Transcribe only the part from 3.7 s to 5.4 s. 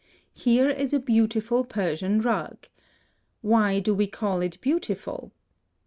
do we call it beautiful?